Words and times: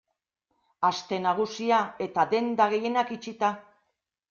Aste 0.89 1.19
Nagusia 1.25 1.83
eta 2.07 2.25
denda 2.33 2.69
gehienak 2.75 3.15
itxita. 3.21 3.55